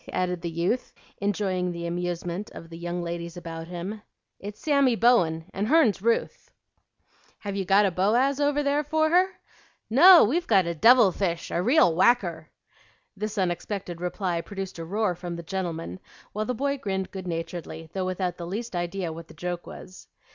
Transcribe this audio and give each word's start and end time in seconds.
added 0.13 0.41
the 0.41 0.49
youth, 0.49 0.95
enjoying 1.19 1.71
the 1.71 1.85
amusement 1.85 2.49
of 2.55 2.71
the 2.71 2.77
young 2.79 3.03
ladies 3.03 3.37
about 3.37 3.67
him. 3.67 4.01
"It's 4.39 4.59
Sammy 4.59 4.95
Bowen, 4.95 5.45
and 5.53 5.67
hern's 5.67 6.01
Ruth." 6.01 6.49
"Have 7.37 7.55
you 7.55 7.65
got 7.65 7.85
a 7.85 7.91
Boaz 7.91 8.39
over 8.39 8.63
there 8.63 8.83
for 8.83 9.11
her?" 9.11 9.35
"No, 9.91 10.23
we've 10.23 10.47
got 10.47 10.65
a 10.65 10.73
devil 10.73 11.11
fish, 11.11 11.51
a 11.51 11.61
real 11.61 11.93
whacker." 11.93 12.49
This 13.15 13.37
unexpected 13.37 14.01
reply 14.01 14.41
produced 14.41 14.79
a 14.79 14.85
roar 14.85 15.13
from 15.13 15.35
the 15.35 15.43
gentlemen, 15.43 15.99
while 16.33 16.45
the 16.45 16.55
boy 16.55 16.79
grinned 16.79 17.11
good 17.11 17.27
naturedly, 17.27 17.87
though 17.93 18.05
without 18.07 18.37
the 18.37 18.47
least 18.47 18.75
idea 18.75 19.13
what 19.13 19.27
the 19.27 19.35
joke 19.35 19.67
was. 19.67 20.07